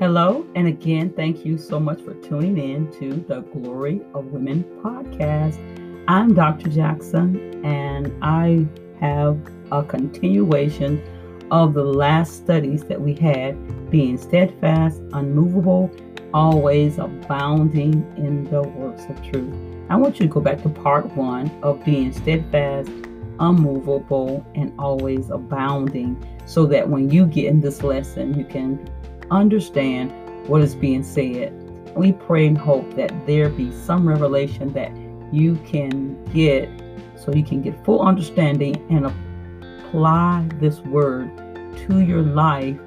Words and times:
Hello, 0.00 0.46
and 0.54 0.66
again, 0.66 1.10
thank 1.10 1.44
you 1.44 1.58
so 1.58 1.78
much 1.78 2.00
for 2.00 2.14
tuning 2.14 2.56
in 2.56 2.90
to 2.92 3.22
the 3.28 3.42
Glory 3.52 4.00
of 4.14 4.32
Women 4.32 4.64
podcast. 4.82 5.58
I'm 6.08 6.32
Dr. 6.32 6.70
Jackson, 6.70 7.62
and 7.66 8.10
I 8.22 8.66
have 8.98 9.38
a 9.70 9.82
continuation 9.82 11.02
of 11.50 11.74
the 11.74 11.84
last 11.84 12.34
studies 12.34 12.82
that 12.84 12.98
we 12.98 13.12
had 13.12 13.90
being 13.90 14.16
steadfast, 14.16 15.02
unmovable, 15.12 15.90
always 16.32 16.96
abounding 16.96 18.10
in 18.16 18.44
the 18.44 18.62
works 18.62 19.04
of 19.04 19.22
truth. 19.30 19.54
I 19.90 19.96
want 19.96 20.18
you 20.18 20.26
to 20.26 20.32
go 20.32 20.40
back 20.40 20.62
to 20.62 20.70
part 20.70 21.14
one 21.14 21.50
of 21.62 21.84
being 21.84 22.14
steadfast, 22.14 22.88
unmovable, 23.38 24.46
and 24.54 24.72
always 24.78 25.28
abounding 25.28 26.16
so 26.46 26.64
that 26.68 26.88
when 26.88 27.10
you 27.10 27.26
get 27.26 27.44
in 27.44 27.60
this 27.60 27.82
lesson, 27.82 28.38
you 28.38 28.46
can 28.46 28.88
understand 29.30 30.12
what 30.48 30.62
is 30.62 30.74
being 30.74 31.02
said. 31.02 31.52
We 31.96 32.12
pray 32.12 32.46
and 32.46 32.56
hope 32.58 32.94
that 32.94 33.26
there 33.26 33.48
be 33.48 33.72
some 33.72 34.08
revelation 34.08 34.72
that 34.72 34.92
you 35.32 35.56
can 35.66 36.22
get 36.26 36.68
so 37.16 37.32
you 37.32 37.44
can 37.44 37.62
get 37.62 37.84
full 37.84 38.02
understanding 38.02 38.76
and 38.90 39.06
apply 39.06 40.48
this 40.54 40.80
word 40.80 41.30
to 41.86 42.00
your 42.00 42.22
life 42.22 42.78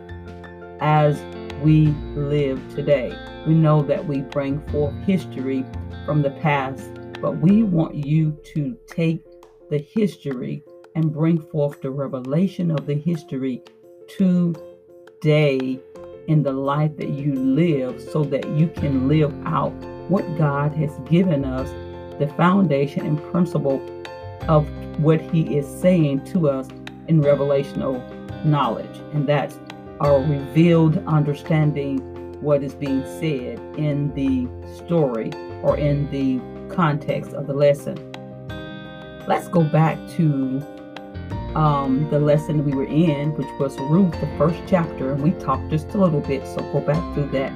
as 0.79 1.21
we 1.61 1.87
live 2.15 2.61
today. 2.75 3.17
We 3.47 3.53
know 3.53 3.81
that 3.83 4.05
we 4.05 4.21
bring 4.21 4.61
forth 4.67 4.95
history 5.05 5.65
from 6.05 6.21
the 6.21 6.31
past, 6.31 6.89
but 7.21 7.37
we 7.37 7.63
want 7.63 7.95
you 7.95 8.37
to 8.53 8.77
take 8.87 9.23
the 9.69 9.77
history 9.77 10.63
and 10.95 11.13
bring 11.13 11.39
forth 11.39 11.81
the 11.81 11.91
revelation 11.91 12.71
of 12.71 12.85
the 12.85 12.95
history 12.95 13.61
today 14.07 15.79
in 16.27 16.43
the 16.43 16.53
life 16.53 16.95
that 16.97 17.09
you 17.09 17.33
live 17.33 18.01
so 18.01 18.23
that 18.25 18.47
you 18.49 18.67
can 18.67 19.07
live 19.07 19.33
out 19.45 19.73
what 20.09 20.23
God 20.37 20.73
has 20.75 20.91
given 21.09 21.45
us, 21.45 21.69
the 22.19 22.27
foundation 22.35 23.05
and 23.05 23.21
principle 23.31 23.81
of 24.47 24.67
what 24.99 25.21
He 25.21 25.57
is 25.57 25.67
saying 25.81 26.25
to 26.25 26.49
us 26.49 26.67
in 27.07 27.21
revelational 27.21 28.01
knowledge. 28.45 28.97
And 29.13 29.27
that's 29.27 29.57
our 29.99 30.19
revealed 30.19 30.97
understanding 31.07 31.99
what 32.41 32.63
is 32.63 32.75
being 32.75 33.03
said 33.19 33.59
in 33.77 34.13
the 34.15 34.47
story 34.75 35.31
or 35.61 35.77
in 35.77 36.09
the 36.11 36.39
context 36.73 37.33
of 37.33 37.47
the 37.47 37.53
lesson. 37.53 37.95
Let's 39.27 39.47
go 39.47 39.63
back 39.63 39.97
to 40.17 40.59
um, 41.55 42.09
the 42.09 42.19
lesson 42.19 42.65
we 42.65 42.73
were 42.73 42.85
in, 42.85 43.33
which 43.35 43.47
was 43.59 43.77
Ruth, 43.79 44.19
the 44.19 44.29
first 44.37 44.61
chapter, 44.67 45.11
and 45.11 45.21
we 45.21 45.31
talked 45.31 45.69
just 45.69 45.89
a 45.93 45.97
little 45.97 46.21
bit. 46.21 46.45
So 46.47 46.57
go 46.71 46.79
back 46.79 47.13
through 47.13 47.29
that 47.29 47.51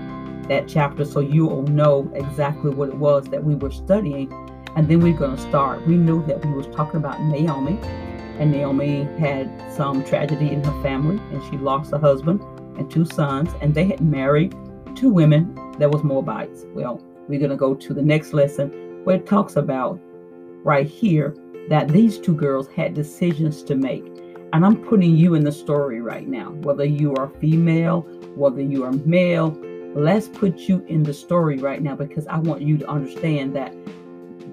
that 0.47 0.65
chapter 0.65 1.03
so 1.03 1.19
you 1.19 1.45
will 1.45 1.63
know 1.63 2.09
exactly 2.15 2.69
what 2.71 2.87
it 2.87 2.95
was 2.95 3.25
that 3.25 3.43
we 3.43 3.55
were 3.55 3.71
studying, 3.71 4.31
and 4.75 4.87
then 4.87 5.01
we're 5.01 5.17
going 5.17 5.35
to 5.35 5.41
start. 5.41 5.85
We 5.85 5.95
knew 5.97 6.25
that 6.25 6.45
we 6.45 6.53
was 6.53 6.67
talking 6.67 6.97
about 6.97 7.21
Naomi, 7.21 7.77
and 8.39 8.51
Naomi 8.51 9.03
had 9.19 9.49
some 9.73 10.03
tragedy 10.05 10.51
in 10.51 10.63
her 10.63 10.83
family, 10.83 11.21
and 11.31 11.43
she 11.49 11.57
lost 11.57 11.91
a 11.91 11.97
husband 11.97 12.41
and 12.77 12.89
two 12.89 13.05
sons, 13.05 13.49
and 13.61 13.73
they 13.73 13.85
had 13.85 13.99
married 13.99 14.55
two 14.95 15.09
women 15.09 15.53
that 15.79 15.89
was 15.89 16.03
Moabites. 16.03 16.65
Well, 16.73 17.03
we're 17.27 17.39
going 17.39 17.51
to 17.51 17.57
go 17.57 17.73
to 17.73 17.93
the 17.93 18.01
next 18.01 18.33
lesson 18.33 19.03
where 19.03 19.17
it 19.17 19.25
talks 19.25 19.57
about 19.57 19.99
right 20.63 20.87
here 20.87 21.35
that 21.69 21.89
these 21.89 22.17
two 22.17 22.33
girls 22.33 22.67
had 22.67 22.93
decisions 22.93 23.63
to 23.63 23.75
make. 23.75 24.05
And 24.53 24.65
I'm 24.65 24.77
putting 24.85 25.15
you 25.15 25.35
in 25.35 25.43
the 25.43 25.51
story 25.51 26.01
right 26.01 26.27
now, 26.27 26.51
whether 26.51 26.85
you 26.85 27.13
are 27.15 27.29
female, 27.41 28.01
whether 28.35 28.61
you 28.61 28.83
are 28.85 28.91
male. 28.91 29.57
Let's 29.93 30.27
put 30.27 30.57
you 30.59 30.85
in 30.87 31.03
the 31.03 31.13
story 31.13 31.57
right 31.57 31.81
now 31.81 31.95
because 31.95 32.27
I 32.27 32.37
want 32.39 32.61
you 32.61 32.77
to 32.77 32.87
understand 32.87 33.55
that 33.55 33.75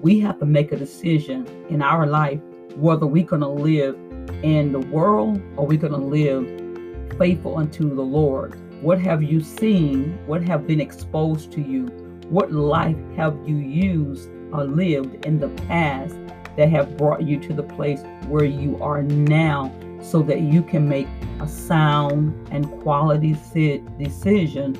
we 0.01 0.19
have 0.19 0.39
to 0.39 0.45
make 0.45 0.71
a 0.71 0.77
decision 0.77 1.47
in 1.69 1.81
our 1.81 2.05
life 2.05 2.39
whether 2.75 3.07
we're 3.07 3.23
going 3.23 3.41
to 3.41 3.47
live 3.47 3.95
in 4.43 4.71
the 4.71 4.79
world 4.79 5.41
or 5.55 5.65
we're 5.65 5.77
going 5.77 5.93
to 5.93 5.97
live 5.97 7.17
faithful 7.17 7.57
unto 7.57 7.95
the 7.95 8.01
Lord. 8.01 8.59
What 8.81 8.99
have 8.99 9.23
you 9.23 9.41
seen? 9.41 10.19
What 10.25 10.43
have 10.43 10.67
been 10.67 10.81
exposed 10.81 11.51
to 11.53 11.61
you? 11.61 11.85
What 12.29 12.51
life 12.51 12.97
have 13.15 13.37
you 13.47 13.55
used 13.55 14.29
or 14.51 14.65
lived 14.65 15.25
in 15.25 15.39
the 15.39 15.49
past 15.67 16.17
that 16.57 16.69
have 16.69 16.97
brought 16.97 17.23
you 17.23 17.39
to 17.39 17.53
the 17.53 17.63
place 17.63 18.01
where 18.27 18.45
you 18.45 18.81
are 18.81 19.03
now 19.03 19.71
so 20.01 20.21
that 20.21 20.41
you 20.41 20.61
can 20.61 20.87
make 20.87 21.07
a 21.41 21.47
sound 21.47 22.47
and 22.51 22.69
quality 22.81 23.33
decision 23.97 24.75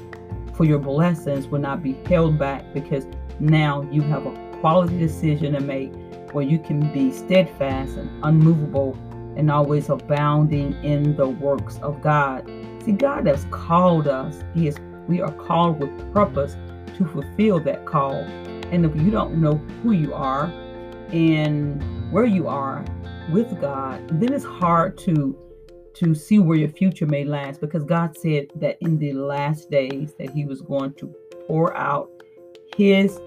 for 0.55 0.63
your 0.63 0.79
blessings 0.79 1.47
will 1.47 1.59
not 1.59 1.83
be 1.83 1.93
held 2.07 2.39
back 2.39 2.63
because 2.73 3.05
now 3.39 3.81
you 3.91 4.01
have 4.01 4.25
a 4.25 4.57
quality 4.61 4.97
decision 4.97 5.53
to 5.53 5.59
make 5.59 5.91
where 6.31 6.45
you 6.45 6.59
can 6.59 6.91
be 6.93 7.11
steadfast 7.11 7.97
and 7.97 8.09
unmovable 8.23 8.97
and 9.35 9.51
always 9.51 9.89
abounding 9.89 10.73
in 10.83 11.15
the 11.15 11.27
works 11.27 11.77
of 11.79 12.01
God. 12.01 12.49
See, 12.83 12.93
God 12.93 13.27
has 13.27 13.45
called 13.51 14.07
us. 14.07 14.43
He 14.53 14.67
is 14.67 14.77
we 15.07 15.21
are 15.21 15.31
called 15.31 15.79
with 15.79 16.13
purpose 16.13 16.55
to 16.97 17.05
fulfill 17.05 17.59
that 17.59 17.85
call. 17.85 18.15
And 18.71 18.85
if 18.85 18.95
you 18.95 19.11
don't 19.11 19.39
know 19.39 19.55
who 19.83 19.91
you 19.91 20.13
are, 20.13 20.51
and 21.11 22.11
where 22.11 22.25
you 22.25 22.47
are 22.47 22.83
with 23.31 23.59
God, 23.59 24.19
then 24.19 24.33
it's 24.33 24.45
hard 24.45 24.97
to 24.99 25.37
to 25.95 26.13
see 26.13 26.39
where 26.39 26.57
your 26.57 26.69
future 26.69 27.05
may 27.05 27.23
last 27.23 27.61
because 27.61 27.85
God 27.85 28.17
said 28.17 28.47
that 28.55 28.77
in 28.81 28.97
the 28.97 29.13
last 29.13 29.71
days 29.71 30.13
that 30.19 30.29
he 30.29 30.43
was 30.43 30.61
going 30.61 30.93
to 30.95 31.07
pour 31.47 31.75
out 31.77 32.09
his 32.75 33.17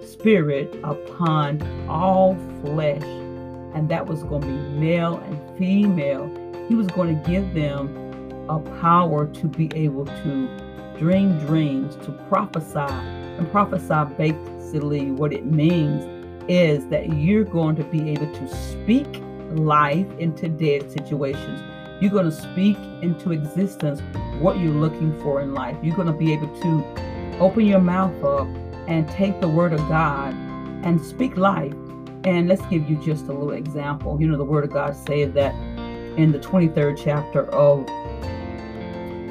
spirit 0.00 0.78
upon 0.84 1.60
all 1.88 2.36
flesh 2.62 3.02
and 3.02 3.88
that 3.88 4.06
was 4.06 4.22
going 4.22 4.42
to 4.42 4.46
be 4.46 4.78
male 4.78 5.18
and 5.18 5.58
female. 5.58 6.30
He 6.68 6.74
was 6.74 6.86
going 6.86 7.20
to 7.20 7.28
give 7.30 7.52
them 7.52 8.48
a 8.48 8.58
power 8.80 9.26
to 9.26 9.48
be 9.48 9.68
able 9.74 10.06
to 10.06 10.94
dream 10.98 11.38
dreams, 11.40 11.96
to 11.96 12.12
prophesy. 12.28 12.78
And 12.78 13.50
prophesy 13.50 14.14
basically 14.16 15.10
what 15.10 15.34
it 15.34 15.44
means 15.44 16.04
is 16.48 16.86
that 16.88 17.12
you're 17.14 17.44
going 17.44 17.76
to 17.76 17.84
be 17.84 18.10
able 18.10 18.32
to 18.32 18.48
speak 18.54 19.06
life 19.50 20.06
into 20.18 20.48
dead 20.48 20.90
situations. 20.90 21.60
You're 22.00 22.10
going 22.10 22.26
to 22.26 22.32
speak 22.32 22.76
into 23.02 23.32
existence 23.32 24.00
what 24.40 24.58
you're 24.58 24.72
looking 24.72 25.18
for 25.22 25.40
in 25.40 25.54
life. 25.54 25.76
You're 25.82 25.96
going 25.96 26.08
to 26.08 26.12
be 26.12 26.32
able 26.32 26.48
to 26.60 27.38
open 27.40 27.66
your 27.66 27.80
mouth 27.80 28.22
up 28.22 28.46
and 28.86 29.08
take 29.08 29.40
the 29.40 29.48
word 29.48 29.72
of 29.72 29.80
God 29.88 30.34
and 30.84 31.00
speak 31.00 31.36
life. 31.36 31.72
And 32.24 32.48
let's 32.48 32.64
give 32.66 32.88
you 32.88 32.96
just 32.96 33.24
a 33.26 33.32
little 33.32 33.52
example. 33.52 34.20
You 34.20 34.28
know, 34.28 34.36
the 34.36 34.44
word 34.44 34.64
of 34.64 34.72
God 34.72 34.94
says 34.94 35.32
that 35.32 35.54
in 36.18 36.32
the 36.32 36.38
23rd 36.38 37.00
chapter 37.02 37.44
of 37.46 37.88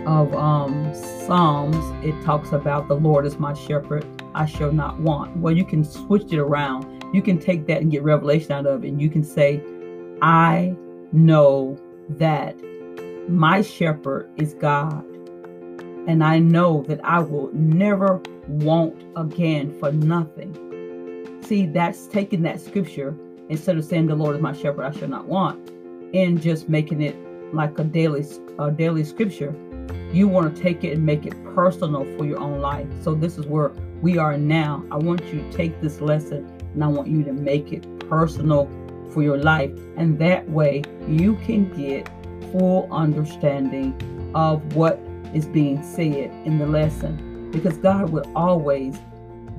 of 0.07 0.35
um, 0.35 0.93
Psalms, 0.93 1.77
it 2.05 2.13
talks 2.23 2.51
about 2.51 2.87
the 2.87 2.93
Lord 2.93 3.25
is 3.25 3.39
my 3.39 3.53
shepherd, 3.55 4.05
I 4.35 4.45
shall 4.45 4.71
not 4.71 4.99
want. 4.99 5.35
Well, 5.37 5.57
you 5.57 5.65
can 5.65 5.83
switch 5.83 6.31
it 6.31 6.37
around 6.37 6.94
you 7.13 7.21
can 7.21 7.39
take 7.39 7.67
that 7.67 7.81
and 7.81 7.91
get 7.91 8.03
revelation 8.03 8.51
out 8.51 8.65
of 8.65 8.83
it. 8.83 8.89
And 8.89 9.01
you 9.01 9.09
can 9.09 9.23
say, 9.23 9.61
I 10.21 10.75
know 11.11 11.77
that 12.09 12.55
my 13.29 13.61
shepherd 13.61 14.29
is 14.37 14.53
God. 14.53 15.03
And 16.07 16.23
I 16.23 16.37
know 16.37 16.83
that 16.83 16.99
I 17.03 17.19
will 17.19 17.51
never 17.53 18.21
want 18.47 19.03
again 19.15 19.77
for 19.79 19.91
nothing. 19.91 21.41
See, 21.43 21.65
that's 21.65 22.07
taking 22.07 22.43
that 22.43 22.61
scripture 22.61 23.15
instead 23.49 23.77
of 23.77 23.85
saying 23.85 24.07
the 24.07 24.15
Lord 24.15 24.35
is 24.35 24.41
my 24.41 24.53
shepherd, 24.53 24.85
I 24.85 24.91
shall 24.91 25.07
not 25.07 25.25
want, 25.25 25.69
and 26.13 26.41
just 26.41 26.69
making 26.69 27.01
it 27.01 27.15
like 27.53 27.77
a 27.79 27.83
daily 27.83 28.25
a 28.59 28.71
daily 28.71 29.03
scripture. 29.03 29.55
You 30.11 30.27
want 30.27 30.55
to 30.55 30.61
take 30.61 30.83
it 30.83 30.93
and 30.93 31.05
make 31.05 31.25
it 31.25 31.33
personal 31.55 32.05
for 32.17 32.25
your 32.25 32.39
own 32.39 32.61
life. 32.61 32.87
So 33.01 33.15
this 33.15 33.37
is 33.37 33.45
where 33.45 33.69
we 34.01 34.17
are 34.17 34.37
now. 34.37 34.83
I 34.91 34.97
want 34.97 35.23
you 35.25 35.41
to 35.41 35.51
take 35.51 35.81
this 35.81 36.01
lesson 36.01 36.54
and 36.75 36.83
I 36.83 36.87
want 36.87 37.07
you 37.07 37.23
to 37.23 37.33
make 37.33 37.71
it 37.71 37.99
personal 38.09 38.69
for 39.11 39.23
your 39.23 39.37
life. 39.37 39.71
And 39.97 40.19
that 40.19 40.47
way 40.49 40.83
you 41.07 41.35
can 41.37 41.73
get 41.73 42.07
full 42.51 42.87
understanding 42.91 44.31
of 44.35 44.75
what 44.75 44.99
is 45.33 45.47
being 45.47 45.81
said 45.81 46.31
in 46.45 46.59
the 46.59 46.67
lesson. 46.67 47.49
Because 47.51 47.77
God 47.77 48.09
will 48.09 48.29
always 48.35 48.99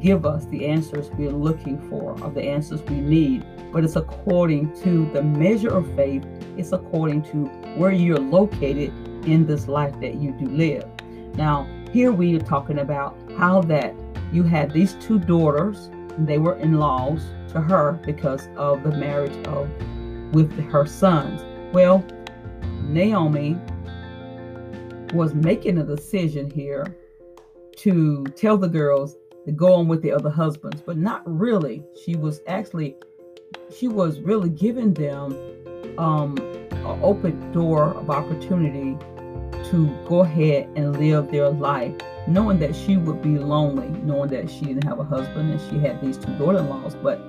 give 0.00 0.26
us 0.26 0.44
the 0.46 0.66
answers 0.66 1.10
we're 1.12 1.30
looking 1.30 1.80
for 1.88 2.22
or 2.22 2.30
the 2.30 2.42
answers 2.42 2.82
we 2.82 3.00
need. 3.00 3.44
But 3.72 3.82
it's 3.82 3.96
according 3.96 4.78
to 4.82 5.10
the 5.12 5.22
measure 5.22 5.74
of 5.74 5.92
faith, 5.96 6.22
it's 6.58 6.72
according 6.72 7.22
to 7.24 7.46
where 7.78 7.92
you're 7.92 8.18
located 8.18 8.92
in 9.26 9.46
this 9.46 9.68
life 9.68 9.98
that 10.00 10.16
you 10.16 10.32
do 10.32 10.46
live. 10.46 10.84
Now, 11.34 11.66
here 11.92 12.12
we 12.12 12.36
are 12.36 12.40
talking 12.40 12.80
about 12.80 13.16
how 13.38 13.62
that 13.62 13.94
you 14.32 14.42
had 14.42 14.70
these 14.72 14.94
two 14.94 15.18
daughters 15.18 15.90
they 16.18 16.38
were 16.38 16.56
in-laws 16.56 17.22
to 17.48 17.60
her 17.60 18.00
because 18.04 18.48
of 18.56 18.82
the 18.82 18.92
marriage 18.92 19.36
of 19.46 19.68
with 20.32 20.52
her 20.70 20.86
sons. 20.86 21.42
Well, 21.72 22.04
Naomi 22.82 23.58
was 25.12 25.34
making 25.34 25.78
a 25.78 25.84
decision 25.84 26.50
here 26.50 26.96
to 27.76 28.24
tell 28.34 28.56
the 28.56 28.68
girls 28.68 29.16
to 29.44 29.52
go 29.52 29.74
on 29.74 29.88
with 29.88 30.02
the 30.02 30.10
other 30.10 30.30
husbands, 30.30 30.82
but 30.84 30.96
not 30.96 31.22
really. 31.26 31.84
She 32.04 32.16
was 32.16 32.40
actually, 32.46 32.96
she 33.74 33.88
was 33.88 34.20
really 34.20 34.50
giving 34.50 34.92
them 34.94 35.36
um, 35.98 36.36
an 36.70 37.00
open 37.02 37.52
door 37.52 37.94
of 37.94 38.10
opportunity 38.10 38.96
to 39.70 40.04
go 40.08 40.20
ahead 40.20 40.68
and 40.76 40.98
live 40.98 41.30
their 41.30 41.50
life, 41.50 41.94
knowing 42.26 42.58
that 42.58 42.74
she 42.74 42.96
would 42.96 43.22
be 43.22 43.38
lonely, 43.38 43.88
knowing 44.02 44.30
that 44.30 44.50
she 44.50 44.66
didn't 44.66 44.84
have 44.84 44.98
a 44.98 45.04
husband 45.04 45.50
and 45.50 45.60
she 45.70 45.78
had 45.78 46.00
these 46.00 46.18
two 46.18 46.32
daughter-in-laws, 46.38 46.94
but 46.96 47.20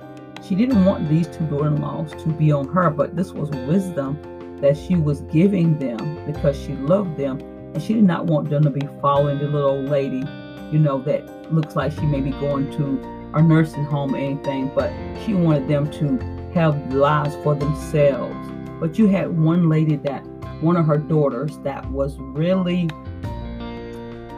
she 0.42 0.54
didn't 0.54 0.84
want 0.84 1.08
these 1.08 1.26
two 1.28 1.44
daughter-in-laws 1.46 2.12
to 2.22 2.28
be 2.30 2.52
on 2.52 2.68
her, 2.68 2.90
but 2.90 3.16
this 3.16 3.32
was 3.32 3.50
wisdom 3.66 4.18
that 4.60 4.76
she 4.76 4.96
was 4.96 5.20
giving 5.22 5.78
them 5.78 6.24
because 6.26 6.60
she 6.60 6.74
loved 6.74 7.16
them 7.16 7.38
and 7.40 7.82
she 7.82 7.94
did 7.94 8.04
not 8.04 8.26
want 8.26 8.50
them 8.50 8.62
to 8.62 8.70
be 8.70 8.86
following 9.00 9.38
the 9.38 9.46
little 9.46 9.70
old 9.70 9.88
lady, 9.88 10.24
you 10.72 10.78
know, 10.78 11.00
that 11.02 11.52
looks 11.52 11.76
like 11.76 11.92
she 11.92 12.06
may 12.06 12.20
be 12.20 12.30
going 12.32 12.70
to 12.72 13.00
a 13.34 13.42
nursing 13.42 13.84
home 13.84 14.14
or 14.14 14.18
anything, 14.18 14.70
but 14.74 14.92
she 15.24 15.34
wanted 15.34 15.68
them 15.68 15.90
to 15.90 16.18
have 16.54 16.92
lives 16.92 17.36
for 17.42 17.54
themselves. 17.54 18.34
But 18.80 18.98
you 18.98 19.06
had 19.06 19.38
one 19.38 19.68
lady 19.68 19.96
that, 19.96 20.26
one 20.60 20.76
of 20.76 20.86
her 20.86 20.98
daughters, 20.98 21.58
that 21.58 21.88
was 21.90 22.16
really, 22.18 22.88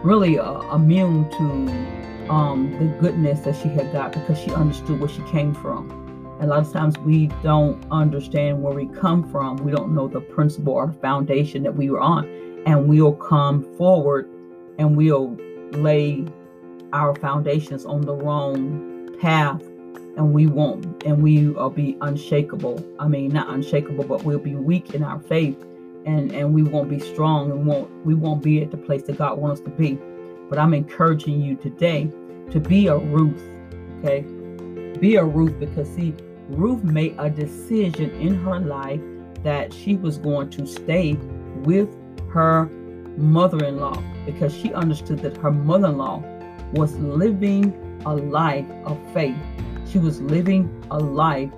really 0.03 0.39
uh, 0.39 0.61
immune 0.75 1.29
to 1.31 2.31
um, 2.31 2.75
the 2.79 2.87
goodness 3.01 3.41
that 3.41 3.57
she 3.57 3.69
had 3.69 3.93
got 3.93 4.13
because 4.13 4.39
she 4.39 4.53
understood 4.53 5.01
where 5.01 5.09
she 5.09 5.23
came 5.23 5.55
from. 5.55 5.91
A 6.41 6.47
lot 6.47 6.61
of 6.61 6.73
times 6.73 6.97
we 6.99 7.27
don't 7.43 7.85
understand 7.91 8.63
where 8.63 8.73
we 8.73 8.87
come 8.87 9.29
from. 9.31 9.57
We 9.59 9.73
don't 9.73 9.95
know 9.95 10.09
the 10.09 10.21
principle 10.21 10.73
or 10.73 10.93
foundation 10.93 11.63
that 11.65 11.77
we 11.77 11.91
were 11.91 12.01
on. 12.01 12.27
And 12.67 12.89
we'll 12.89 13.15
come 13.15 13.63
forward 13.77 14.29
and 14.79 14.97
we'll 14.97 15.37
lay 15.73 16.25
our 16.93 17.15
foundations 17.17 17.85
on 17.85 18.03
the 18.03 18.15
wrong 18.15 19.17
path 19.21 19.61
and 20.17 20.33
we 20.33 20.47
won't 20.47 21.05
and 21.05 21.23
we 21.23 21.49
will 21.49 21.71
be 21.71 21.97
unshakable 22.01 22.85
i 22.99 23.07
mean 23.07 23.29
not 23.29 23.49
unshakable 23.49 24.05
but 24.05 24.25
we'll 24.25 24.41
be 24.41 24.55
weak 24.57 24.95
in 24.95 25.05
our 25.05 25.21
faith 25.21 25.65
and 26.07 26.33
and 26.33 26.53
we 26.53 26.63
won't 26.63 26.89
be 26.89 26.99
strong 26.99 27.51
and 27.51 27.67
won't 27.67 27.91
we 28.05 28.15
won't 28.15 28.43
be 28.43 28.63
at 28.63 28.71
the 28.71 28.77
place 28.77 29.03
that 29.03 29.19
god 29.19 29.39
wants 29.39 29.61
us 29.61 29.65
to 29.65 29.71
be 29.71 29.99
but 30.49 30.59
i'm 30.59 30.75
encouraging 30.75 31.41
you 31.41 31.55
today 31.57 32.11
to 32.51 32.59
be 32.59 32.87
a 32.87 32.97
ruth 32.97 33.43
okay 33.99 34.23
be 34.99 35.17
a 35.17 35.25
ruth 35.25 35.59
because 35.59 35.89
see 35.89 36.15
Ruth 36.51 36.83
made 36.83 37.15
a 37.19 37.31
decision 37.31 38.11
in 38.21 38.35
her 38.35 38.59
life 38.59 39.01
that 39.45 39.73
she 39.73 39.97
was 39.97 40.19
going 40.19 40.51
to 40.51 40.67
stay 40.67 41.15
with 41.63 41.89
her 42.31 42.67
mother 43.17 43.65
in 43.65 43.79
law 43.79 44.03
because 44.27 44.55
she 44.55 44.75
understood 44.75 45.21
that 45.21 45.37
her 45.37 45.51
mother 45.53 45.89
in 45.89 45.99
law 45.99 46.23
was 46.73 46.97
living 46.99 48.03
a 48.05 48.15
life 48.15 48.67
of 48.85 48.99
faith. 49.13 49.37
She 49.89 49.99
was 49.99 50.21
living 50.21 50.85
a 50.91 50.99
life 50.99 51.53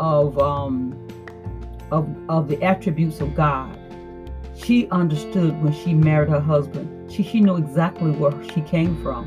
of, 0.00 0.38
um, 0.38 0.96
of, 1.90 2.08
of 2.28 2.48
the 2.48 2.62
attributes 2.62 3.20
of 3.20 3.34
God. 3.34 3.78
She 4.58 4.88
understood 4.88 5.62
when 5.62 5.72
she 5.72 5.94
married 5.94 6.28
her 6.30 6.40
husband. 6.40 7.10
She, 7.10 7.22
she 7.22 7.40
knew 7.40 7.56
exactly 7.56 8.10
where 8.10 8.32
she 8.52 8.60
came 8.60 9.00
from. 9.02 9.24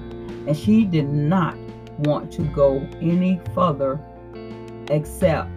And 0.48 0.56
she 0.56 0.86
did 0.86 1.10
not 1.10 1.58
want 2.00 2.32
to 2.34 2.44
go 2.44 2.88
any 3.02 3.40
further 3.56 4.00
except 4.90 5.50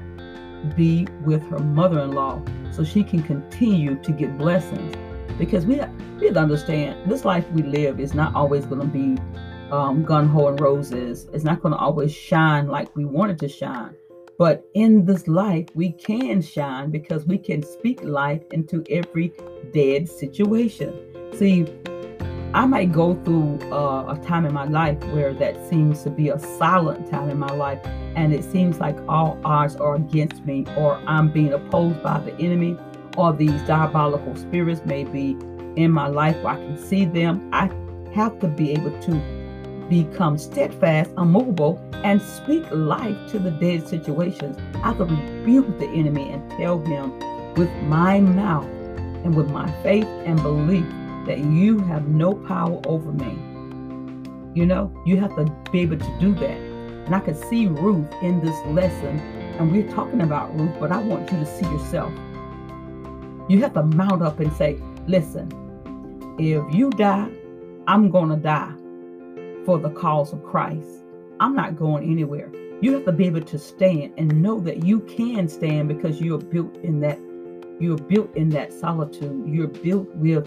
be 0.76 1.06
with 1.24 1.42
her 1.48 1.58
mother-in-law 1.58 2.42
so 2.70 2.84
she 2.84 3.02
can 3.02 3.22
continue 3.22 3.96
to 3.96 4.12
get 4.12 4.36
blessings 4.38 4.94
because 5.38 5.66
we 5.66 5.74
we 6.20 6.26
have 6.26 6.34
to 6.34 6.40
understand 6.40 7.10
this 7.10 7.24
life 7.24 7.44
we 7.52 7.62
live 7.62 8.00
is 8.00 8.14
not 8.14 8.34
always 8.34 8.64
going 8.64 8.80
to 8.80 8.86
be 8.86 9.20
um, 9.70 10.02
gun 10.04 10.28
ho 10.28 10.48
and 10.48 10.60
roses 10.60 11.26
it's 11.32 11.44
not 11.44 11.60
going 11.60 11.72
to 11.72 11.78
always 11.78 12.12
shine 12.14 12.68
like 12.68 12.94
we 12.96 13.04
want 13.04 13.30
it 13.30 13.38
to 13.38 13.48
shine 13.48 13.94
but 14.38 14.68
in 14.74 15.04
this 15.04 15.26
life 15.28 15.66
we 15.74 15.92
can 15.92 16.40
shine 16.42 16.90
because 16.90 17.26
we 17.26 17.38
can 17.38 17.62
speak 17.62 18.02
life 18.02 18.42
into 18.52 18.84
every 18.90 19.32
dead 19.72 20.08
situation 20.08 20.92
see 21.34 21.66
I 22.54 22.66
might 22.66 22.92
go 22.92 23.14
through 23.24 23.58
uh, 23.72 24.14
a 24.14 24.24
time 24.24 24.46
in 24.46 24.54
my 24.54 24.64
life 24.64 25.02
where 25.12 25.34
that 25.34 25.68
seems 25.68 26.04
to 26.04 26.10
be 26.10 26.28
a 26.28 26.38
silent 26.38 27.10
time 27.10 27.28
in 27.28 27.36
my 27.36 27.52
life, 27.52 27.80
and 28.14 28.32
it 28.32 28.44
seems 28.44 28.78
like 28.78 28.96
all 29.08 29.40
odds 29.44 29.74
are 29.74 29.96
against 29.96 30.46
me, 30.46 30.64
or 30.76 30.94
I'm 31.04 31.32
being 31.32 31.52
opposed 31.52 32.00
by 32.00 32.20
the 32.20 32.32
enemy, 32.36 32.78
or 33.16 33.32
these 33.32 33.60
diabolical 33.62 34.36
spirits 34.36 34.82
may 34.84 35.02
be 35.02 35.36
in 35.74 35.90
my 35.90 36.06
life 36.06 36.36
where 36.44 36.54
I 36.54 36.56
can 36.58 36.78
see 36.78 37.04
them. 37.06 37.50
I 37.52 37.68
have 38.14 38.38
to 38.38 38.46
be 38.46 38.70
able 38.70 38.96
to 39.00 39.88
become 39.88 40.38
steadfast, 40.38 41.10
unmovable, 41.16 41.82
and 42.04 42.20
speak 42.20 42.64
life 42.70 43.16
to 43.30 43.38
the 43.38 43.50
dead 43.50 43.88
situations. 43.88 44.58
I 44.84 44.92
could 44.92 45.10
rebuke 45.10 45.78
the 45.78 45.88
enemy 45.88 46.30
and 46.30 46.48
tell 46.52 46.78
him 46.78 47.18
with 47.54 47.72
my 47.84 48.20
mouth 48.20 48.66
and 49.24 49.34
with 49.34 49.50
my 49.50 49.70
faith 49.82 50.06
and 50.26 50.36
belief 50.42 50.84
that 51.26 51.38
you 51.38 51.78
have 51.78 52.06
no 52.06 52.34
power 52.34 52.78
over 52.86 53.10
me. 53.10 53.32
You 54.54 54.66
know, 54.66 54.92
you 55.06 55.16
have 55.16 55.34
to 55.36 55.46
be 55.72 55.80
able 55.80 55.96
to 55.96 56.18
do 56.20 56.34
that. 56.34 56.58
And 57.06 57.14
I 57.14 57.20
could 57.20 57.42
see 57.48 57.66
Ruth 57.66 58.06
in 58.20 58.44
this 58.44 58.56
lesson, 58.66 59.18
and 59.58 59.72
we're 59.72 59.90
talking 59.90 60.20
about 60.20 60.54
Ruth, 60.58 60.76
but 60.78 60.92
I 60.92 60.98
want 60.98 61.32
you 61.32 61.38
to 61.38 61.46
see 61.46 61.64
yourself. 61.64 62.12
You 63.48 63.60
have 63.62 63.72
to 63.74 63.82
mount 63.82 64.22
up 64.22 64.40
and 64.40 64.52
say, 64.52 64.78
listen, 65.06 65.48
if 66.38 66.62
you 66.74 66.90
die, 66.90 67.30
I'm 67.86 68.10
going 68.10 68.28
to 68.28 68.36
die 68.36 68.72
for 69.64 69.78
the 69.78 69.90
cause 69.90 70.34
of 70.34 70.44
Christ. 70.44 71.03
I'm 71.44 71.54
not 71.54 71.76
going 71.76 72.10
anywhere. 72.10 72.50
You 72.80 72.94
have 72.94 73.04
to 73.04 73.12
be 73.12 73.26
able 73.26 73.42
to 73.42 73.58
stand 73.58 74.14
and 74.16 74.40
know 74.40 74.60
that 74.60 74.82
you 74.82 75.00
can 75.00 75.46
stand 75.46 75.88
because 75.88 76.18
you're 76.18 76.38
built 76.38 76.74
in 76.78 77.00
that 77.00 77.18
you're 77.78 77.98
built 77.98 78.34
in 78.34 78.48
that 78.50 78.72
solitude. 78.72 79.46
You're 79.46 79.66
built 79.66 80.08
with 80.14 80.46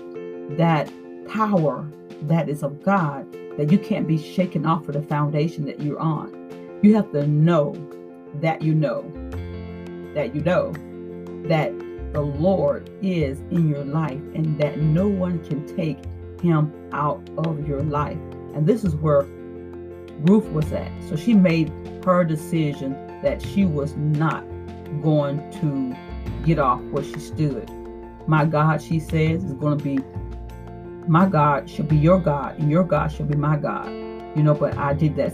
that 0.58 0.92
power 1.30 1.88
that 2.24 2.50
is 2.50 2.64
of 2.64 2.82
God 2.82 3.32
that 3.60 3.72
you 3.72 3.78
can't 3.78 4.08
be 4.08 4.18
shaken 4.18 4.66
off 4.66 4.88
of 4.88 4.96
the 4.96 5.04
foundation 5.04 5.66
that 5.66 5.80
you're 5.80 6.00
on. 6.00 6.80
You 6.82 6.96
have 6.96 7.12
to 7.12 7.28
know 7.28 7.76
that 8.42 8.64
you 8.64 8.74
know 8.74 9.04
that 10.16 10.34
you 10.34 10.42
know 10.42 10.72
that 11.48 11.78
the 12.12 12.22
Lord 12.22 12.90
is 13.04 13.40
in 13.52 13.70
your 13.70 13.86
life 13.86 14.24
and 14.34 14.60
that 14.60 14.80
no 14.80 15.08
one 15.08 15.46
can 15.46 15.64
take 15.78 16.00
him 16.42 16.74
out 16.92 17.22
of 17.38 17.68
your 17.68 17.84
life. 17.84 18.18
And 18.56 18.66
this 18.66 18.84
is 18.84 18.96
where 18.96 19.28
Ruth 20.22 20.46
was 20.52 20.72
at. 20.72 20.92
So 21.10 21.16
she 21.16 21.34
made 21.34 21.72
her 22.04 22.24
decision 22.24 22.94
that 23.22 23.42
she 23.42 23.66
was 23.66 23.96
not 23.96 24.46
going 25.02 25.40
to 25.62 25.96
get 26.46 26.60
off 26.60 26.82
where 26.92 27.04
she 27.04 27.20
stood. 27.20 27.70
My 28.28 28.46
God, 28.46 28.82
she 28.82 29.00
says, 29.00 29.44
is 29.44 29.54
going 29.54 29.78
to 29.78 29.84
be 29.84 30.00
my 31.08 31.26
God 31.26 31.70
should 31.70 31.88
be 31.88 31.96
your 31.96 32.20
God, 32.20 32.60
and 32.60 32.70
your 32.70 32.84
God 32.84 33.12
should 33.12 33.30
be 33.30 33.36
my 33.38 33.56
God. 33.56 33.88
You 34.36 34.44
know, 34.44 34.54
but 34.54 34.78
I 34.78 34.94
did 34.94 35.16
that 35.16 35.34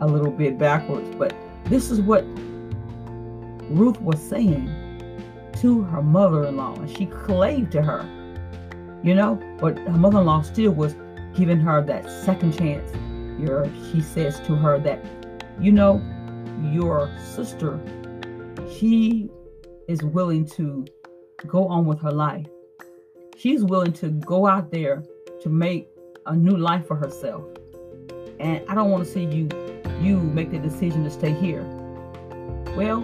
a 0.00 0.06
little 0.06 0.30
bit 0.30 0.58
backwards. 0.58 1.12
But 1.16 1.34
this 1.64 1.90
is 1.90 2.00
what 2.00 2.24
Ruth 3.68 4.00
was 4.00 4.20
saying 4.20 4.66
to 5.60 5.82
her 5.82 6.02
mother 6.02 6.46
in 6.46 6.56
law, 6.56 6.74
and 6.76 6.88
she 6.88 7.06
clave 7.06 7.70
to 7.70 7.82
her, 7.82 8.02
you 9.02 9.14
know, 9.14 9.40
but 9.60 9.76
her 9.76 9.98
mother 9.98 10.20
in 10.20 10.26
law 10.26 10.42
still 10.42 10.70
was 10.70 10.94
giving 11.34 11.58
her 11.60 11.82
that 11.82 12.08
second 12.24 12.56
chance. 12.56 12.90
Your, 13.38 13.70
she 13.90 14.00
says 14.00 14.40
to 14.40 14.54
her 14.56 14.78
that, 14.80 15.04
you 15.60 15.72
know, 15.72 16.02
your 16.72 17.10
sister, 17.34 17.80
she 18.76 19.30
is 19.86 20.02
willing 20.02 20.44
to 20.46 20.84
go 21.46 21.66
on 21.68 21.84
with 21.84 22.00
her 22.00 22.10
life 22.10 22.46
she's 23.38 23.64
willing 23.64 23.92
to 23.92 24.08
go 24.08 24.46
out 24.46 24.70
there 24.72 25.02
to 25.40 25.48
make 25.48 25.88
a 26.26 26.34
new 26.34 26.56
life 26.56 26.86
for 26.86 26.96
herself. 26.96 27.44
And 28.40 28.62
I 28.68 28.74
don't 28.74 28.90
want 28.90 29.04
to 29.04 29.10
see 29.10 29.24
you 29.24 29.48
you 30.00 30.18
make 30.18 30.50
the 30.50 30.58
decision 30.58 31.02
to 31.04 31.10
stay 31.10 31.32
here. 31.32 31.62
Well, 32.76 33.00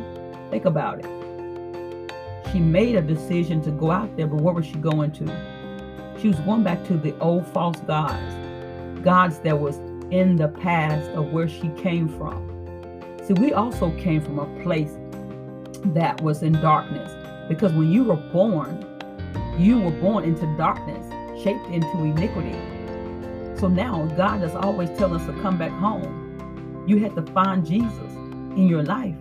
think 0.51 0.65
about 0.65 1.05
it. 1.05 2.51
She 2.53 2.61
made 2.61 2.95
a 2.95 3.03
decision 3.03 3.63
to 3.63 3.71
go 3.73 3.91
out 3.91 4.17
there, 4.17 4.29
but 4.29 4.41
where 4.41 4.55
was 4.55 4.67
she 4.67 4.75
going 4.75 5.11
to? 5.13 6.17
She 6.21 6.29
was 6.29 6.39
going 6.41 6.63
back 6.63 6.85
to 6.87 6.97
the 6.97 7.17
old 7.19 7.47
false 7.49 7.81
gods, 7.81 8.35
gods 9.03 9.39
that 9.41 9.59
was 9.59 9.79
in 10.15 10.37
the 10.37 10.47
past 10.47 11.11
of 11.11 11.33
where 11.33 11.49
she 11.49 11.69
came 11.71 12.09
from. 12.09 12.39
See, 13.25 13.33
we 13.33 13.53
also 13.53 13.91
came 13.99 14.21
from 14.21 14.39
a 14.39 14.63
place 14.63 14.97
that 15.87 16.21
was 16.21 16.45
in 16.45 16.53
darkness 16.53 17.13
because 17.49 17.73
when 17.73 17.91
you 17.91 18.05
were 18.05 18.23
born, 18.33 18.87
you 19.59 19.81
were 19.81 19.91
born 19.91 20.23
into 20.23 20.47
darkness, 20.57 21.05
shaped 21.43 21.67
into 21.67 21.99
iniquity. 22.05 22.57
So 23.59 23.67
now 23.67 24.07
God 24.17 24.45
is 24.45 24.55
always 24.55 24.89
telling 24.97 25.21
us 25.21 25.27
to 25.27 25.33
come 25.43 25.59
back 25.59 25.73
home. 25.73 26.85
You 26.87 26.99
had 26.99 27.17
to 27.17 27.23
find 27.33 27.67
Jesus 27.67 28.13
in 28.55 28.69
your 28.69 28.85
life. 28.85 29.17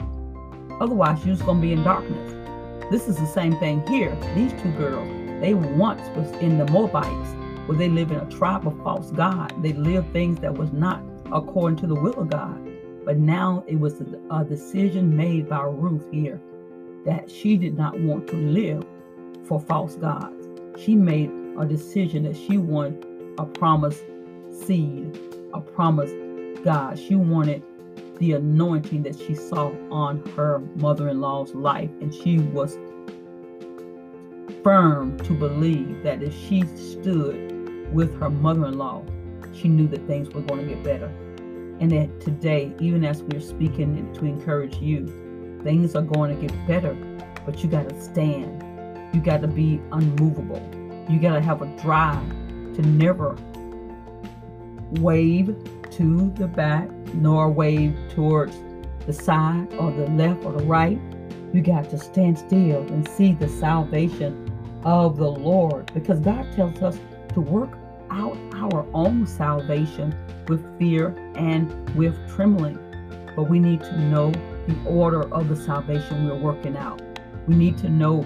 Otherwise, 0.80 1.26
you're 1.26 1.34
just 1.34 1.46
going 1.46 1.58
to 1.58 1.62
be 1.68 1.74
in 1.74 1.84
darkness. 1.84 2.34
This 2.92 3.08
is 3.08 3.18
the 3.18 3.26
same 3.26 3.58
thing 3.58 3.86
here. 3.88 4.16
These 4.36 4.54
two 4.62 4.72
girls, 4.74 5.10
they 5.42 5.56
once 5.56 6.08
was 6.16 6.30
in 6.40 6.60
the 6.60 6.66
Moabites. 6.72 7.32
Where 7.66 7.78
they 7.78 7.90
live 7.90 8.12
in 8.12 8.18
a 8.18 8.30
tribe 8.30 8.68
of 8.68 8.78
false 8.84 9.12
God. 9.12 9.54
They 9.62 9.74
live 9.74 10.06
things 10.12 10.40
that 10.40 10.54
was 10.54 10.72
not 10.72 11.02
according 11.32 11.78
to 11.78 11.88
the 11.88 11.96
will 11.96 12.20
of 12.20 12.30
God. 12.30 12.60
But 13.06 13.18
now 13.18 13.64
it 13.68 13.80
was 13.80 14.02
a, 14.32 14.46
decision 14.46 15.16
made 15.16 15.50
by 15.50 15.64
Ruth 15.64 16.06
here 16.12 16.40
that 17.06 17.30
she 17.30 17.58
did 17.58 17.78
not 17.78 18.00
want 18.00 18.28
to 18.28 18.36
live 18.36 18.86
for 19.46 19.60
false 19.60 19.96
gods. 19.96 20.48
She 20.82 20.96
made 20.96 21.30
a 21.60 21.66
decision 21.66 22.24
that 22.24 22.38
she 22.38 22.58
wanted 22.58 23.06
a 23.38 23.46
promised 23.46 24.04
seed, 24.52 25.20
a 25.54 25.60
promised 25.60 26.16
God. 26.64 26.98
She 26.98 27.16
wanted 27.16 27.64
the 28.20 28.34
anointing 28.34 29.04
that 29.04 29.20
she 29.20 29.36
saw 29.36 29.74
on 29.92 30.26
her 30.38 30.60
mother 30.76 31.10
in 31.10 31.20
law's 31.20 31.54
life, 31.54 31.90
and 32.00 32.14
she 32.14 32.38
was 32.40 32.78
firm 34.64 35.18
to 35.20 35.34
believe 35.34 36.04
that 36.04 36.24
if 36.24 36.34
she 36.48 36.62
stood 36.78 37.53
with 37.94 38.20
her 38.20 38.30
mother 38.30 38.66
in 38.66 38.78
law, 38.78 39.04
she 39.54 39.68
knew 39.68 39.88
that 39.88 40.06
things 40.08 40.30
were 40.30 40.42
going 40.42 40.68
to 40.68 40.76
get 40.76 40.84
better. 40.84 41.08
And 41.80 41.92
that 41.92 42.22
today, 42.22 42.74
even 42.80 43.04
as 43.04 43.22
we're 43.24 43.42
speaking 43.42 44.14
to 44.14 44.26
encourage 44.26 44.78
you, 44.78 45.60
things 45.64 45.96
are 45.96 46.02
going 46.02 46.36
to 46.36 46.48
get 46.48 46.68
better, 46.68 46.94
but 47.46 47.64
you 47.64 47.70
got 47.70 47.90
to 47.90 48.02
stand. 48.02 48.64
You 49.14 49.22
got 49.22 49.42
to 49.42 49.48
be 49.48 49.82
unmovable. 49.92 50.62
You 51.10 51.20
got 51.20 51.36
to 51.36 51.42
have 51.42 51.62
a 51.62 51.68
drive 51.78 52.28
to 52.76 52.82
never 52.82 53.36
wave 55.02 55.56
to 55.92 56.32
the 56.36 56.48
back 56.48 56.90
nor 57.14 57.50
wave 57.50 57.96
towards 58.10 58.56
the 59.06 59.14
side 59.14 59.72
or 59.74 59.92
the 59.92 60.08
left 60.12 60.44
or 60.46 60.54
the 60.54 60.64
right. 60.64 61.00
You 61.54 61.62
got 61.62 61.90
to 61.92 61.98
stand 61.98 62.40
still 62.40 62.82
and 62.88 63.08
see 63.08 63.34
the 63.34 63.48
salvation 63.48 64.50
of 64.84 65.18
the 65.18 65.30
Lord 65.30 65.92
because 65.94 66.20
God 66.20 66.52
tells 66.54 66.82
us 66.82 66.98
to 67.34 67.42
work 67.42 67.78
out 68.14 68.38
our 68.54 68.86
own 68.94 69.26
salvation 69.26 70.16
with 70.48 70.64
fear 70.78 71.16
and 71.36 71.90
with 71.96 72.16
trembling. 72.36 72.78
But 73.36 73.50
we 73.50 73.60
need 73.60 73.82
to 73.82 74.00
know 74.00 74.32
the 74.68 74.78
order 74.86 75.24
of 75.34 75.50
the 75.50 75.56
salvation 75.56 76.28
we're 76.28 76.40
working 76.40 76.78
out. 76.78 77.02
We 77.48 77.56
need 77.56 77.78
to 77.80 77.90
know 77.90 78.22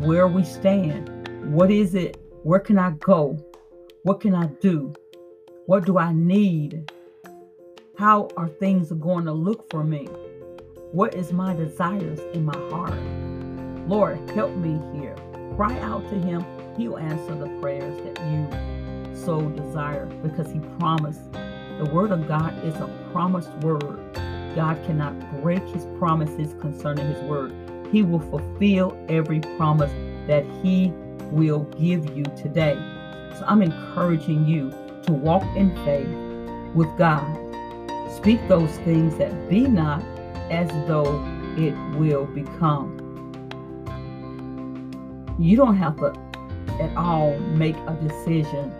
where 0.00 0.28
we 0.28 0.44
stand. 0.44 1.08
What 1.52 1.70
is 1.70 1.94
it? 1.94 2.18
Where 2.42 2.60
can 2.60 2.78
I 2.78 2.90
go? 2.92 3.38
What 4.02 4.20
can 4.20 4.34
I 4.34 4.46
do? 4.46 4.92
What 5.66 5.86
do 5.86 5.98
I 5.98 6.12
need? 6.12 6.90
How 7.98 8.28
are 8.36 8.48
things 8.48 8.92
going 8.92 9.24
to 9.24 9.32
look 9.32 9.70
for 9.70 9.84
me? 9.84 10.06
What 10.92 11.14
is 11.14 11.32
my 11.32 11.54
desires 11.54 12.20
in 12.34 12.44
my 12.44 12.58
heart? 12.70 12.98
Lord, 13.88 14.30
help 14.30 14.54
me 14.56 14.80
here. 14.98 15.16
Cry 15.56 15.78
out 15.80 16.08
to 16.10 16.18
him. 16.18 16.44
He'll 16.76 16.98
answer 16.98 17.34
the 17.34 17.48
prayers 17.60 17.96
that 18.04 18.18
you 18.30 18.79
so 19.14 19.42
desire 19.50 20.06
because 20.22 20.50
he 20.50 20.58
promised. 20.78 21.32
The 21.32 21.90
word 21.92 22.10
of 22.10 22.28
God 22.28 22.52
is 22.64 22.74
a 22.76 22.88
promised 23.12 23.50
word. 23.58 23.98
God 24.54 24.82
cannot 24.84 25.14
break 25.42 25.62
his 25.68 25.86
promises 25.98 26.54
concerning 26.60 27.06
his 27.06 27.22
word. 27.22 27.52
He 27.92 28.02
will 28.02 28.20
fulfill 28.20 28.96
every 29.08 29.40
promise 29.56 29.92
that 30.26 30.44
he 30.62 30.92
will 31.30 31.60
give 31.78 32.16
you 32.16 32.24
today. 32.36 32.74
So 33.38 33.44
I'm 33.46 33.62
encouraging 33.62 34.46
you 34.46 34.70
to 35.04 35.12
walk 35.12 35.44
in 35.56 35.74
faith 35.84 36.08
with 36.74 36.88
God. 36.98 37.36
Speak 38.16 38.46
those 38.48 38.70
things 38.78 39.16
that 39.16 39.48
be 39.48 39.62
not 39.62 40.02
as 40.50 40.68
though 40.86 41.24
it 41.56 41.74
will 41.96 42.26
become. 42.26 42.96
You 45.38 45.56
don't 45.56 45.76
have 45.76 45.96
to 45.98 46.12
at 46.80 46.96
all 46.96 47.38
make 47.38 47.76
a 47.76 47.94
decision 48.06 48.72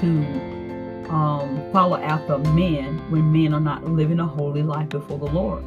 to 0.00 1.10
um, 1.10 1.70
follow 1.72 1.96
after 1.96 2.38
men 2.38 2.98
when 3.10 3.32
men 3.32 3.54
are 3.54 3.60
not 3.60 3.84
living 3.84 4.20
a 4.20 4.26
holy 4.26 4.62
life 4.62 4.88
before 4.88 5.18
the 5.18 5.26
Lord. 5.26 5.62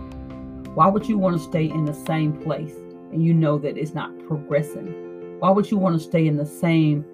Why 0.75 0.87
would 0.87 1.07
you 1.07 1.17
want 1.17 1.37
to 1.37 1.43
stay 1.43 1.65
in 1.65 1.85
the 1.85 1.93
same 1.93 2.33
place 2.33 2.75
and 3.11 3.23
you 3.23 3.33
know 3.33 3.57
that 3.57 3.77
it's 3.77 3.93
not 3.93 4.11
progressing? 4.27 5.39
Why 5.39 5.49
would 5.49 5.69
you 5.71 5.77
want 5.77 5.99
to 5.99 6.03
stay 6.03 6.27
in 6.27 6.37
the 6.37 6.45
same 6.45 7.05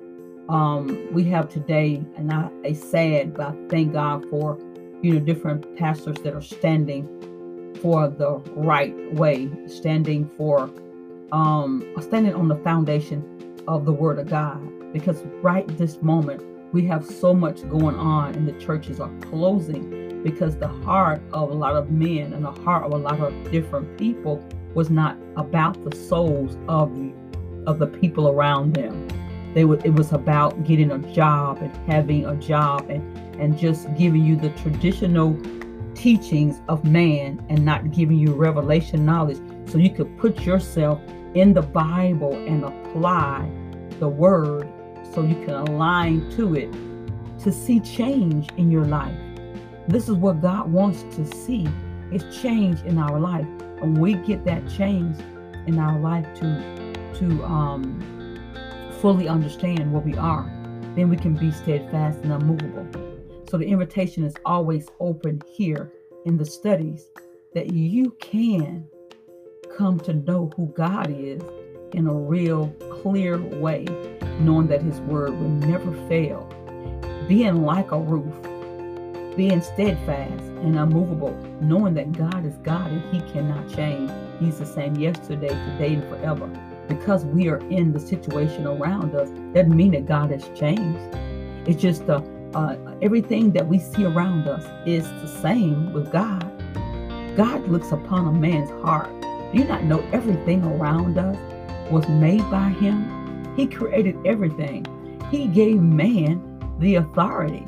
um, 0.49 1.07
we 1.13 1.23
have 1.25 1.49
today, 1.49 2.03
and 2.17 2.27
not 2.27 2.51
a 2.63 2.73
sad, 2.73 3.33
but 3.33 3.55
thank 3.69 3.93
God 3.93 4.25
for 4.29 4.57
you 5.01 5.13
know 5.13 5.19
different 5.19 5.77
pastors 5.77 6.17
that 6.17 6.33
are 6.33 6.41
standing 6.41 7.07
for 7.81 8.07
the 8.07 8.31
right 8.55 8.93
way, 9.13 9.49
standing 9.67 10.29
for 10.37 10.69
um, 11.31 11.83
standing 12.01 12.35
on 12.35 12.47
the 12.47 12.57
foundation 12.57 13.63
of 13.67 13.85
the 13.85 13.93
Word 13.93 14.19
of 14.19 14.29
God. 14.29 14.61
Because 14.91 15.23
right 15.41 15.65
this 15.77 16.01
moment, 16.01 16.41
we 16.73 16.83
have 16.87 17.05
so 17.05 17.35
much 17.35 17.61
going 17.69 17.95
on, 17.95 18.33
and 18.33 18.47
the 18.47 18.53
churches 18.53 18.99
are 18.99 19.11
closing 19.21 20.23
because 20.23 20.57
the 20.57 20.67
heart 20.67 21.21
of 21.31 21.51
a 21.51 21.53
lot 21.53 21.75
of 21.75 21.91
men 21.91 22.33
and 22.33 22.43
the 22.43 22.51
heart 22.51 22.83
of 22.83 22.91
a 22.91 22.97
lot 22.97 23.19
of 23.19 23.51
different 23.51 23.97
people 23.97 24.43
was 24.73 24.89
not 24.89 25.15
about 25.37 25.81
the 25.89 25.95
souls 25.95 26.57
of 26.67 26.91
of 27.67 27.79
the 27.79 27.87
people 27.87 28.27
around 28.27 28.73
them. 28.73 29.07
They 29.53 29.65
would 29.65 29.85
it 29.85 29.93
was 29.93 30.11
about 30.13 30.63
getting 30.63 30.91
a 30.91 30.97
job 31.13 31.59
and 31.61 31.75
having 31.87 32.25
a 32.25 32.35
job 32.35 32.89
and 32.89 33.17
and 33.39 33.57
just 33.57 33.93
giving 33.95 34.25
you 34.25 34.35
the 34.35 34.49
traditional 34.61 35.39
teachings 35.93 36.59
of 36.67 36.83
man 36.83 37.45
and 37.49 37.63
not 37.63 37.91
giving 37.91 38.17
you 38.17 38.33
revelation 38.33 39.05
knowledge. 39.05 39.39
So 39.69 39.77
you 39.77 39.91
could 39.91 40.17
put 40.17 40.41
yourself 40.41 40.99
in 41.35 41.53
the 41.53 41.61
bible 41.61 42.33
and 42.33 42.63
apply 42.63 43.47
the 43.99 44.09
word 44.09 44.67
so 45.13 45.21
you 45.23 45.35
can 45.45 45.53
align 45.53 46.29
to 46.31 46.55
it 46.55 46.71
to 47.43 47.51
see 47.51 47.79
change 47.79 48.49
in 48.57 48.71
your 48.71 48.85
life. 48.85 49.17
This 49.87 50.07
is 50.07 50.15
what 50.15 50.41
god 50.41 50.71
wants 50.71 51.03
to 51.15 51.25
see 51.25 51.67
is 52.11 52.23
change 52.41 52.81
in 52.81 52.97
our 52.97 53.19
life. 53.19 53.47
And 53.81 53.97
we 53.97 54.13
get 54.13 54.45
that 54.45 54.69
change 54.69 55.17
in 55.67 55.77
our 55.77 55.99
life 55.99 56.25
to 56.35 56.83
to 57.19 57.43
um 57.43 57.99
fully 59.03 59.27
understand 59.27 59.91
what 59.91 60.05
we 60.05 60.15
are, 60.15 60.49
then 60.95 61.09
we 61.09 61.17
can 61.17 61.35
be 61.35 61.51
steadfast 61.51 62.19
and 62.23 62.31
unmovable. 62.31 62.87
So 63.49 63.57
the 63.57 63.65
invitation 63.65 64.23
is 64.23 64.33
always 64.45 64.87
open 65.01 65.41
here 65.53 65.91
in 66.25 66.37
the 66.37 66.45
studies 66.45 67.09
that 67.53 67.73
you 67.73 68.11
can 68.21 68.87
come 69.77 69.99
to 69.99 70.13
know 70.13 70.49
who 70.55 70.67
God 70.67 71.09
is 71.09 71.41
in 71.91 72.07
a 72.07 72.13
real 72.13 72.69
clear 73.01 73.41
way, 73.41 73.85
knowing 74.39 74.67
that 74.67 74.81
His 74.81 74.99
word 75.01 75.31
will 75.31 75.49
never 75.49 75.91
fail. 76.07 76.47
Being 77.27 77.63
like 77.63 77.91
a 77.91 77.99
Ruth, 77.99 78.43
being 79.35 79.61
steadfast 79.61 80.43
and 80.63 80.77
unmovable, 80.77 81.35
knowing 81.61 81.93
that 81.95 82.11
God 82.11 82.45
is 82.45 82.55
God 82.57 82.91
and 82.91 83.01
He 83.13 83.21
cannot 83.31 83.69
change. 83.73 84.11
He's 84.39 84.59
the 84.59 84.65
same 84.65 84.95
yesterday, 84.95 85.49
today, 85.49 85.93
and 85.93 86.03
forever 86.03 86.49
because 86.87 87.25
we 87.25 87.47
are 87.47 87.59
in 87.69 87.93
the 87.93 87.99
situation 87.99 88.67
around 88.67 89.15
us 89.15 89.29
doesn't 89.53 89.75
mean 89.75 89.91
that 89.91 90.05
God 90.05 90.31
has 90.31 90.47
changed. 90.57 90.99
It's 91.67 91.81
just 91.81 92.09
uh, 92.09 92.21
uh, 92.53 92.75
everything 93.01 93.51
that 93.53 93.67
we 93.67 93.79
see 93.79 94.05
around 94.05 94.47
us 94.47 94.63
is 94.85 95.07
the 95.21 95.27
same 95.41 95.93
with 95.93 96.11
God. 96.11 96.41
God 97.35 97.67
looks 97.67 97.91
upon 97.91 98.27
a 98.27 98.31
man's 98.31 98.69
heart. 98.83 99.09
Do 99.51 99.59
you 99.59 99.65
not 99.65 99.83
know 99.83 99.99
everything 100.11 100.63
around 100.63 101.17
us 101.17 101.37
was 101.91 102.07
made 102.09 102.49
by 102.51 102.69
Him? 102.69 103.22
He 103.55 103.67
created 103.67 104.17
everything. 104.25 104.85
He 105.29 105.47
gave 105.47 105.81
man 105.81 106.41
the 106.79 106.95
authority. 106.95 107.65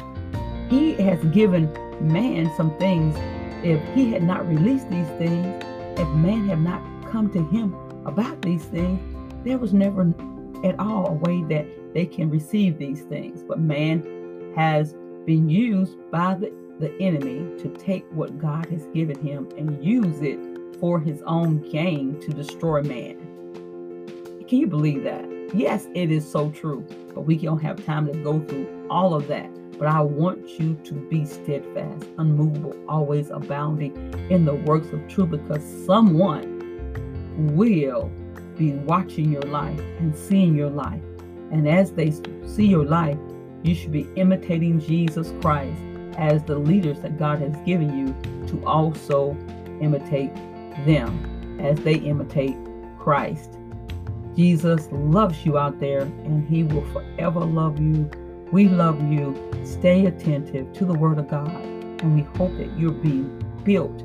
He 0.69 0.93
has 0.93 1.23
given 1.25 1.71
man 2.01 2.51
some 2.55 2.75
things. 2.77 3.15
If 3.63 3.81
he 3.93 4.11
had 4.11 4.23
not 4.23 4.47
released 4.47 4.89
these 4.89 5.07
things, 5.17 5.63
if 5.99 6.07
man 6.09 6.47
had 6.47 6.61
not 6.61 6.81
come 7.11 7.31
to 7.31 7.43
him 7.49 7.73
about 8.05 8.41
these 8.41 8.65
things, 8.65 8.99
there 9.43 9.57
was 9.57 9.73
never 9.73 10.13
at 10.63 10.79
all 10.79 11.07
a 11.07 11.13
way 11.13 11.43
that 11.43 11.65
they 11.93 12.05
can 12.05 12.29
receive 12.29 12.77
these 12.77 13.01
things. 13.03 13.43
But 13.43 13.59
man 13.59 14.53
has 14.55 14.93
been 15.25 15.49
used 15.49 15.97
by 16.11 16.35
the, 16.35 16.51
the 16.79 16.91
enemy 16.99 17.57
to 17.61 17.69
take 17.69 18.05
what 18.11 18.37
God 18.39 18.65
has 18.67 18.85
given 18.87 19.19
him 19.19 19.49
and 19.57 19.83
use 19.83 20.21
it 20.21 20.39
for 20.79 20.99
his 20.99 21.21
own 21.23 21.61
gain 21.69 22.19
to 22.21 22.31
destroy 22.31 22.81
man. 22.81 23.17
Can 24.47 24.59
you 24.59 24.67
believe 24.67 25.03
that? 25.03 25.34
Yes, 25.55 25.87
it 25.95 26.11
is 26.11 26.29
so 26.29 26.49
true, 26.49 26.85
but 27.13 27.21
we 27.21 27.37
don't 27.37 27.61
have 27.61 27.85
time 27.85 28.07
to 28.07 28.13
go 28.19 28.41
through 28.41 28.87
all 28.89 29.13
of 29.13 29.29
that. 29.29 29.49
But 29.79 29.87
I 29.87 30.01
want 30.01 30.59
you 30.59 30.75
to 30.83 30.93
be 30.93 31.23
steadfast, 31.23 32.07
unmovable, 32.17 32.75
always 32.89 33.29
abounding 33.29 33.95
in 34.29 34.43
the 34.43 34.55
works 34.55 34.91
of 34.91 35.07
truth 35.07 35.31
because 35.31 35.63
someone 35.85 36.51
will 37.55 38.11
be 38.57 38.73
watching 38.73 39.31
your 39.31 39.43
life 39.43 39.79
and 39.99 40.13
seeing 40.13 40.57
your 40.57 40.69
life. 40.69 41.01
And 41.51 41.69
as 41.69 41.93
they 41.93 42.11
see 42.45 42.67
your 42.67 42.83
life, 42.83 43.17
you 43.63 43.75
should 43.75 43.93
be 43.93 44.09
imitating 44.17 44.81
Jesus 44.81 45.31
Christ 45.39 45.81
as 46.17 46.43
the 46.43 46.57
leaders 46.57 46.99
that 46.99 47.17
God 47.17 47.39
has 47.39 47.55
given 47.65 47.97
you 47.97 48.47
to 48.47 48.65
also 48.65 49.37
imitate 49.79 50.35
them 50.85 51.61
as 51.61 51.79
they 51.79 51.95
imitate 51.95 52.57
Christ. 52.99 53.57
Jesus 54.35 54.89
loves 54.91 55.45
you 55.45 55.57
out 55.57 55.79
there 55.79 56.01
and 56.01 56.47
he 56.47 56.63
will 56.63 56.85
forever 56.91 57.39
love 57.39 57.79
you 57.79 58.09
We 58.51 58.69
love 58.69 59.01
you. 59.11 59.35
Stay 59.63 60.05
attentive 60.05 60.71
to 60.73 60.85
the 60.85 60.93
Word 60.93 61.17
of 61.17 61.27
God, 61.27 61.49
and 61.49 62.15
we 62.15 62.21
hope 62.37 62.55
that 62.57 62.77
you're 62.77 62.91
being 62.91 63.43
built 63.63 64.01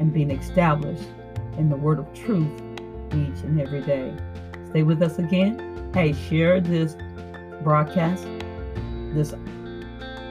and 0.00 0.12
being 0.12 0.30
established 0.30 1.08
in 1.58 1.68
the 1.68 1.76
Word 1.76 1.98
of 1.98 2.12
truth 2.14 2.48
each 3.08 3.42
and 3.42 3.60
every 3.60 3.82
day. 3.82 4.16
Stay 4.70 4.84
with 4.84 5.02
us 5.02 5.18
again. 5.18 5.90
Hey, 5.92 6.12
share 6.12 6.60
this 6.60 6.96
broadcast, 7.62 8.24
this 9.12 9.32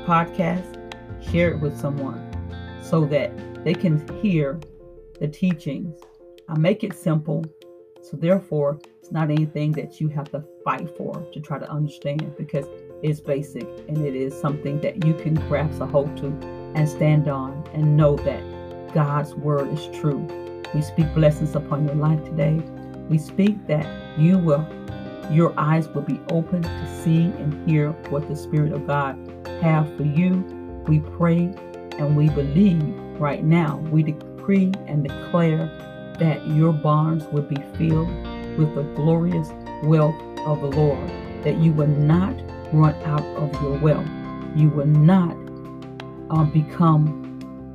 podcast, 0.06 0.74
share 1.22 1.52
it 1.52 1.60
with 1.60 1.78
someone 1.78 2.24
so 2.82 3.06
that 3.06 3.32
they 3.66 3.74
can 3.74 4.08
hear 4.22 4.60
the 5.20 5.28
teachings. 5.28 6.00
I 6.48 6.58
make 6.58 6.84
it 6.84 6.94
simple, 6.94 7.44
so 8.10 8.16
therefore, 8.16 8.80
it's 9.02 9.12
not 9.12 9.30
anything 9.30 9.74
that 9.74 10.00
you 10.00 10.08
have 10.08 10.32
to 10.32 10.44
fight 10.64 10.90
for 10.96 11.14
to 11.34 11.40
try 11.42 11.60
to 11.60 11.70
understand 11.70 12.36
because 12.38 12.66
it's 13.04 13.20
basic 13.20 13.68
and 13.90 13.98
it 14.06 14.16
is 14.16 14.34
something 14.40 14.80
that 14.82 15.06
you 15.06 15.14
can 15.14 15.36
grasp 15.50 15.82
a 15.82 15.86
hold 15.86 16.16
to 16.18 16.28
and 16.76 16.88
stand 16.88 17.28
on 17.28 17.68
and 17.74 17.98
know 17.98 18.16
that 18.16 18.94
God's 18.94 19.34
word 19.36 19.68
is 19.74 19.88
true. 20.00 20.26
We 20.74 20.82
speak 20.82 21.14
blessings 21.14 21.56
upon 21.56 21.86
your 21.86 21.96
life 21.96 22.24
today. 22.24 22.56
We 23.10 23.18
speak 23.18 23.68
that 23.68 23.86
you 24.18 24.38
will 24.38 24.66
your 25.30 25.54
eyes 25.60 25.90
will 25.90 26.04
be 26.04 26.22
open 26.30 26.62
to 26.62 27.04
see 27.04 27.24
and 27.24 27.70
hear 27.70 27.92
what 28.10 28.30
the 28.30 28.36
Spirit 28.36 28.72
of 28.72 28.88
God 28.88 29.18
have 29.62 29.94
for 29.98 30.04
you. 30.04 30.32
We 30.88 31.00
pray 31.00 31.54
and 32.00 32.16
we 32.16 32.30
believe 32.30 32.82
right 33.20 33.44
now. 33.44 33.78
We 33.92 34.04
decree 34.04 34.72
and 34.86 35.04
declare 35.04 35.70
that 36.20 36.46
your 36.48 36.74
barns 36.74 37.26
will 37.26 37.44
be 37.44 37.58
filled 37.78 38.10
with 38.58 38.74
the 38.76 38.84
glorious 38.96 39.50
wealth 39.84 40.16
of 40.46 40.62
the 40.62 40.68
Lord, 40.68 41.10
that 41.44 41.58
you 41.58 41.72
will 41.72 41.88
not 41.88 42.36
run 42.74 42.96
out 43.04 43.24
of 43.38 43.54
your 43.62 43.78
wealth. 43.80 44.08
You 44.56 44.70
will 44.70 44.88
not 44.88 45.36
uh, 46.30 46.44
become 46.46 47.28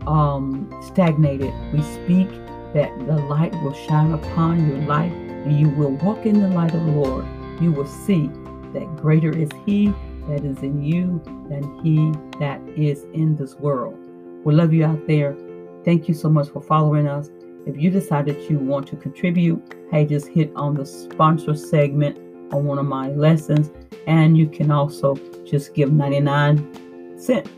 um, 0.06 0.82
stagnated. 0.82 1.52
We 1.72 1.82
speak 1.82 2.28
that 2.74 2.90
the 3.06 3.16
light 3.16 3.52
will 3.62 3.74
shine 3.74 4.12
upon 4.12 4.68
your 4.68 4.78
life 4.86 5.12
and 5.12 5.58
you 5.58 5.68
will 5.70 5.92
walk 5.96 6.24
in 6.26 6.40
the 6.40 6.48
light 6.48 6.74
of 6.74 6.84
the 6.84 6.92
Lord. 6.92 7.26
You 7.60 7.72
will 7.72 7.86
see 7.86 8.28
that 8.72 8.96
greater 8.96 9.36
is 9.36 9.50
He 9.66 9.92
that 10.28 10.44
is 10.44 10.58
in 10.62 10.82
you 10.82 11.20
than 11.48 11.80
He 11.82 12.12
that 12.38 12.60
is 12.76 13.04
in 13.12 13.36
this 13.36 13.54
world. 13.56 13.98
We 14.44 14.54
love 14.54 14.72
you 14.72 14.84
out 14.84 15.06
there. 15.06 15.36
Thank 15.84 16.08
you 16.08 16.14
so 16.14 16.28
much 16.28 16.48
for 16.48 16.62
following 16.62 17.06
us. 17.06 17.28
If 17.64 17.76
you 17.76 17.90
decide 17.90 18.26
that 18.26 18.50
you 18.50 18.58
want 18.58 18.88
to 18.88 18.96
contribute, 18.96 19.62
hey, 19.90 20.04
just 20.04 20.28
hit 20.28 20.50
on 20.56 20.74
the 20.74 20.84
sponsor 20.84 21.54
segment 21.54 22.18
on 22.52 22.64
one 22.64 22.78
of 22.78 22.86
my 22.86 23.08
lessons. 23.08 23.70
And 24.06 24.36
you 24.36 24.48
can 24.48 24.70
also 24.70 25.14
just 25.44 25.74
give 25.74 25.92
99 25.92 27.18
cents. 27.18 27.50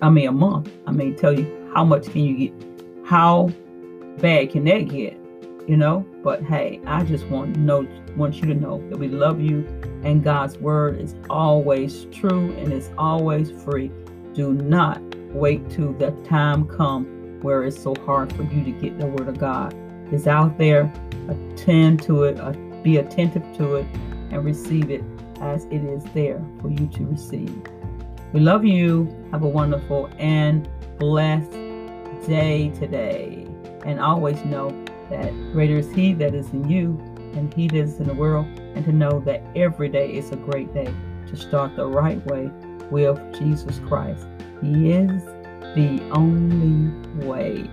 I 0.00 0.10
mean, 0.10 0.28
a 0.28 0.32
month. 0.32 0.70
I 0.86 0.92
mean, 0.92 1.16
tell 1.16 1.32
you 1.32 1.70
how 1.74 1.84
much 1.84 2.06
can 2.10 2.22
you 2.22 2.50
get? 2.50 3.06
How 3.06 3.50
bad 4.18 4.50
can 4.50 4.64
that 4.64 4.88
get? 4.88 5.18
You 5.68 5.76
know? 5.76 6.06
But 6.22 6.44
hey, 6.44 6.80
I 6.86 7.02
just 7.02 7.26
want 7.26 7.56
know, 7.56 7.86
want 8.16 8.36
you 8.36 8.42
to 8.42 8.54
know 8.54 8.86
that 8.90 8.98
we 8.98 9.08
love 9.08 9.40
you 9.40 9.66
and 10.04 10.22
God's 10.22 10.58
word 10.58 11.00
is 11.00 11.14
always 11.30 12.04
true 12.06 12.52
and 12.58 12.72
it's 12.72 12.90
always 12.96 13.50
free. 13.50 13.90
Do 14.34 14.52
not 14.52 15.00
wait 15.32 15.68
till 15.70 15.92
the 15.92 16.10
time 16.24 16.66
come 16.66 17.21
where 17.42 17.64
it's 17.64 17.80
so 17.80 17.94
hard 18.06 18.32
for 18.32 18.42
you 18.44 18.64
to 18.64 18.70
get 18.72 18.98
the 18.98 19.06
word 19.06 19.28
of 19.28 19.38
God. 19.38 19.74
It's 20.12 20.26
out 20.26 20.58
there. 20.58 20.92
Attend 21.28 22.02
to 22.02 22.24
it, 22.24 22.38
uh, 22.40 22.52
be 22.82 22.96
attentive 22.96 23.44
to 23.56 23.76
it, 23.76 23.86
and 24.30 24.44
receive 24.44 24.90
it 24.90 25.02
as 25.40 25.64
it 25.66 25.84
is 25.84 26.04
there 26.14 26.42
for 26.60 26.70
you 26.70 26.86
to 26.88 27.04
receive. 27.06 27.62
We 28.32 28.40
love 28.40 28.64
you. 28.64 29.14
Have 29.30 29.42
a 29.42 29.48
wonderful 29.48 30.10
and 30.18 30.68
blessed 30.98 31.52
day 32.26 32.70
today. 32.78 33.46
And 33.84 34.00
always 34.00 34.42
know 34.44 34.70
that 35.10 35.32
greater 35.52 35.78
is 35.78 35.90
He 35.92 36.12
that 36.14 36.34
is 36.34 36.50
in 36.50 36.68
you 36.68 36.98
and 37.34 37.52
He 37.52 37.68
that 37.68 37.76
is 37.76 37.98
in 37.98 38.06
the 38.06 38.14
world. 38.14 38.46
And 38.74 38.84
to 38.84 38.92
know 38.92 39.20
that 39.20 39.42
every 39.54 39.88
day 39.88 40.12
is 40.12 40.30
a 40.32 40.36
great 40.36 40.72
day 40.72 40.92
to 41.28 41.36
start 41.36 41.76
the 41.76 41.86
right 41.86 42.24
way 42.26 42.50
with 42.90 43.18
Jesus 43.38 43.78
Christ. 43.80 44.26
He 44.62 44.92
is 44.92 45.22
the 45.74 46.00
only 46.10 46.90
way. 47.26 47.68